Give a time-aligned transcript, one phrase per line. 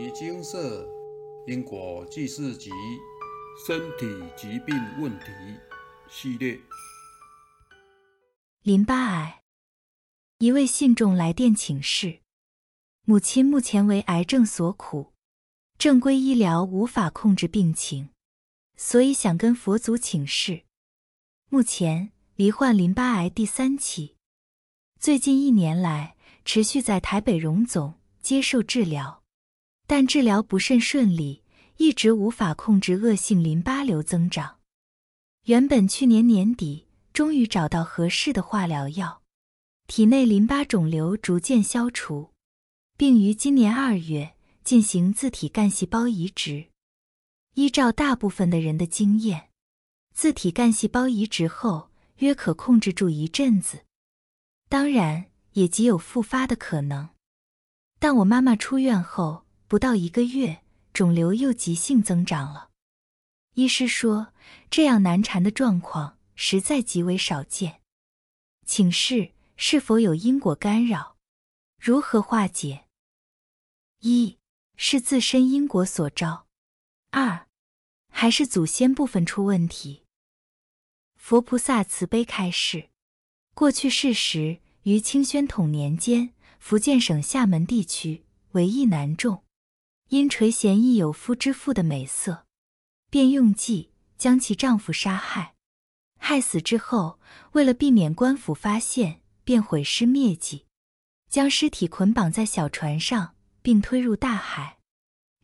[0.00, 0.88] 尼精舍
[1.46, 2.70] 因果记事集
[3.66, 5.26] 身体疾病问题
[6.08, 6.58] 系列。
[8.62, 9.42] 淋巴癌，
[10.38, 12.20] 一位信众来电请示，
[13.04, 15.12] 母亲目前为癌症所苦，
[15.76, 18.08] 正规医疗无法控制病情，
[18.78, 20.62] 所以想跟佛祖请示。
[21.50, 24.16] 目前罹患淋巴癌第三期，
[24.98, 29.19] 最近一年来持续在台北荣总接受治疗，
[29.90, 31.42] 但治疗不甚顺利，
[31.78, 34.60] 一直无法控制恶性淋巴瘤增长。
[35.46, 36.86] 原本去年年底。
[37.12, 39.22] 终于找到合适的化疗药，
[39.88, 42.30] 体内淋巴肿瘤逐渐消除，
[42.96, 46.68] 并于今年二月进行自体干细胞移植。
[47.54, 49.50] 依照大部分的人的经验，
[50.14, 53.84] 自体干细胞移植后约可控制住一阵子，
[54.68, 57.08] 当然也极有复发的可能。
[57.98, 62.70] 但我妈妈出院后不到一个月，肿瘤又急性增长了。
[63.54, 64.32] 医师说，
[64.68, 66.18] 这样难缠的状况。
[66.34, 67.80] 实在极为少见，
[68.66, 71.16] 请示是否有因果干扰？
[71.78, 72.86] 如何化解？
[74.00, 74.38] 一
[74.74, 76.48] 是自身因果所招，
[77.12, 77.46] 二
[78.08, 80.02] 还是祖先部分出问题？
[81.14, 82.88] 佛菩萨慈悲开示：
[83.54, 89.44] 过去世时，于清宣统年间，福建省厦门地区为一男众，
[90.10, 92.44] 因垂涎一有夫之妇的美色，
[93.10, 95.54] 便用计将其丈夫杀害。
[96.18, 97.20] 害死之后，
[97.52, 100.66] 为了避免官府发现，便毁尸灭迹，
[101.28, 104.80] 将尸体捆绑在小船上，并推入大海，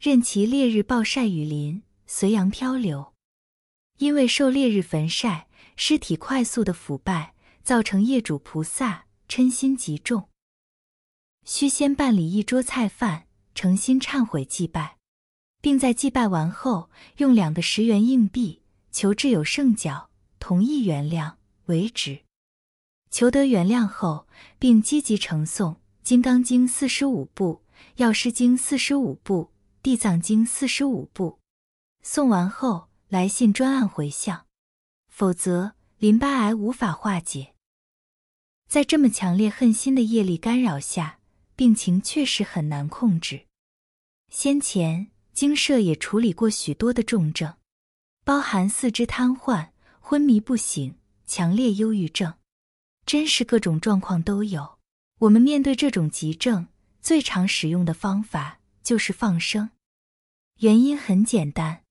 [0.00, 3.14] 任其烈日暴晒雨淋，随洋漂流。
[3.98, 10.28] 因为受烈日焚晒，尸体快速的腐败，造成业主菩萨嗔心极重，
[11.44, 13.25] 须先办理一桌菜饭，
[13.56, 14.98] 诚心忏悔祭拜，
[15.62, 18.62] 并在祭拜完后，用两个十元硬币
[18.92, 20.10] 求挚友圣角。
[20.38, 22.20] 同意原谅为止，
[23.10, 24.28] 求得原谅后，
[24.58, 25.72] 并积极呈诵
[26.04, 27.62] 《金刚经》四十五部、
[27.96, 29.44] 《药师经》四十五部、
[29.82, 31.40] 《地藏经》四十五部。
[32.04, 34.46] 诵完后，来信专案回向，
[35.08, 37.54] 否则淋巴癌无法化解。
[38.68, 41.18] 在这么强烈恨心的业力干扰下，
[41.56, 43.45] 病情确实很难控制。
[44.28, 47.54] 先前经社也处理过许多的重症，
[48.24, 49.70] 包含四肢瘫痪。
[50.08, 52.34] 昏迷不醒、强烈忧郁症，
[53.06, 54.78] 真是各种状况都有。
[55.18, 56.68] 我们面对这种急症，
[57.00, 59.70] 最常使用的方法就是放生。
[60.60, 61.82] 原因很简单，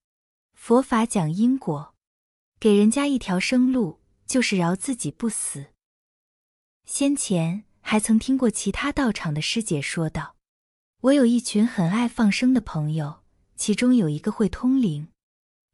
[0.54, 1.94] 佛法讲因果，
[2.58, 5.74] 给人家一条生路，就是饶自己不死。
[6.86, 10.35] 先前还曾听过其他道场的师姐说道
[11.02, 13.22] ：“我有一群很爱放生的朋友，
[13.56, 15.08] 其中有一个会通灵。”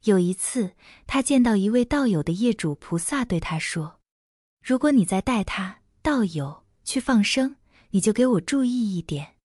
[0.04, 0.72] 有一次，
[1.06, 4.00] 他见到一位道友的业主菩萨对他说
[4.60, 7.54] ：“如果你再带他道友去放生，
[7.90, 9.36] 你就给我注意一点。”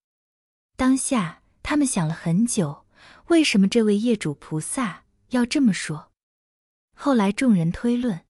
[0.76, 2.86] 当下，他们想了很久，
[3.28, 6.12] 为什么这位业主菩萨要这么说？
[6.96, 8.22] 后来众人推论，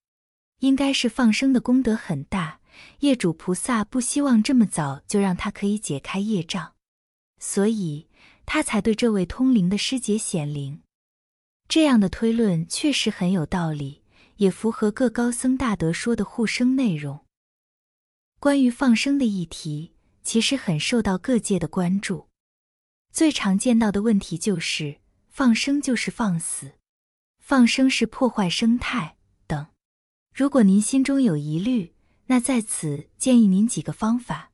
[0.59, 2.59] 应该是放生的功德很大，
[2.99, 6.73] 业主菩萨不希望这么早就让他可以解开业障，
[7.39, 8.07] 所以
[8.45, 10.81] 他才对这位通灵的师姐显灵。
[11.67, 14.01] 这样的推论确实很有道理，
[14.37, 17.25] 也符合各高僧大德说的护生内容。
[18.39, 19.93] 关于放生的议题，
[20.23, 22.27] 其实很受到各界的关注。
[23.11, 24.99] 最常见到的问题就是
[25.29, 26.73] 放生就是放死，
[27.39, 29.17] 放生是破坏生态
[29.47, 29.67] 等。
[30.33, 31.93] 如果您心中有疑虑，
[32.27, 34.51] 那在此建议您几个方法：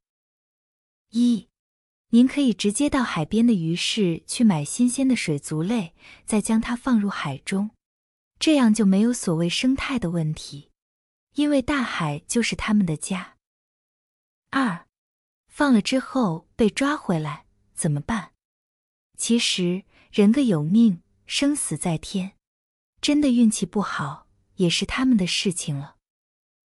[1.11, 1.47] 一。
[2.13, 5.95] 您可以直接到海边的鱼市去买新鲜的水族类，
[6.27, 7.71] 再将它放入海中，
[8.37, 10.69] 这样就没有所谓生态的问题，
[11.33, 13.37] 因为大海就是他们的家。
[14.51, 14.85] 二，
[15.47, 18.33] 放了之后被抓回来怎么办？
[19.17, 22.33] 其实人各有命，生死在天，
[23.01, 24.27] 真的运气不好
[24.57, 25.95] 也是他们的事情了。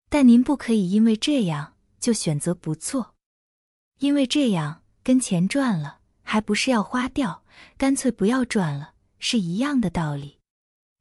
[0.08, 3.16] 但您不可以因为这样就选择不做，
[3.98, 4.84] 因为这样。
[5.04, 7.44] 跟钱赚了，还不是要花掉？
[7.78, 10.40] 干脆不要赚了，是一样的道理，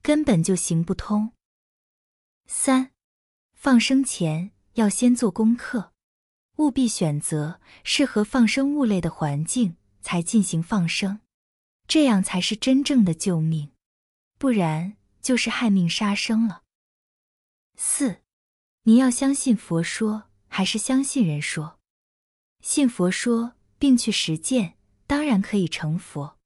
[0.02, 1.32] 根本就行不通。
[2.46, 2.90] 三，
[3.54, 5.92] 放生前要先做功课，
[6.56, 11.20] 务必选择适合放生物类的环境才进行放生，
[11.86, 13.70] 这样才是真正的救命，
[14.38, 16.62] 不然就是害命杀生了。
[17.76, 18.22] 四，
[18.82, 21.78] 你要相信佛说还是相信人说？
[22.60, 23.54] 信佛说。
[23.80, 24.74] 并去实践，
[25.08, 26.36] 当然可以成佛。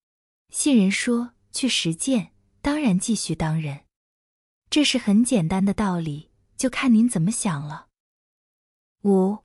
[0.51, 2.33] 信人说去实践，
[2.63, 3.81] 当然继续当人。
[4.71, 7.89] 这是很简单的道理，就看您怎么想了。
[9.03, 9.39] 五，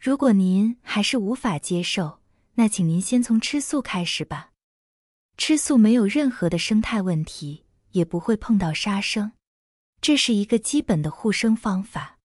[0.00, 2.20] 如果您还是无法接受，
[2.54, 4.52] 那请您先从吃素开始吧。
[5.36, 9.32] 吃素没有任何的生态问题，也不会碰到杀生，
[10.00, 12.18] 这是一个基本的护生方法。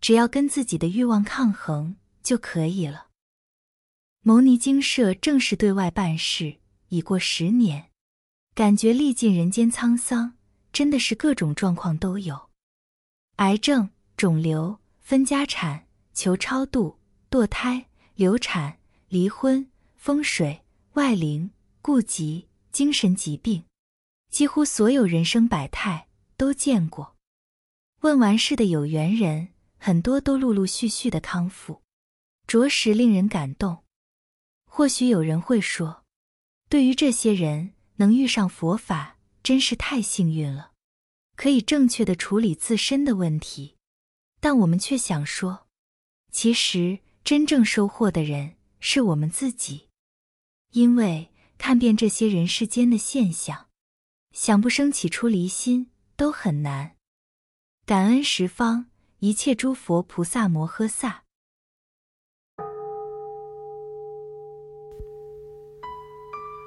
[0.00, 3.05] 只要跟自己的欲望抗衡就可以了。
[4.28, 6.56] 牟尼精舍正式对外办事
[6.88, 7.92] 已过十年，
[8.56, 10.34] 感觉历尽人间沧桑，
[10.72, 12.50] 真的是各种状况都有：
[13.36, 16.98] 癌症、肿瘤、分家产、求超度、
[17.30, 17.86] 堕胎、
[18.16, 20.62] 流产、离婚、风水、
[20.94, 23.62] 外灵、痼疾、精神疾病，
[24.32, 27.14] 几乎所有人生百态都见过。
[28.00, 31.80] 问完事的有缘人，很多都陆陆续续的康复，
[32.48, 33.84] 着实令人感动。
[34.76, 36.04] 或许有人会说，
[36.68, 40.72] 对于这些人能遇上佛法，真是太幸运了，
[41.34, 43.76] 可以正确的处理自身的问题。
[44.38, 45.66] 但我们却想说，
[46.30, 49.88] 其实真正收获的人是我们自己，
[50.72, 53.68] 因为看遍这些人世间的现象，
[54.32, 56.96] 想不生起出离心都很难。
[57.86, 58.90] 感恩十方
[59.20, 61.22] 一切诸佛菩萨摩诃萨。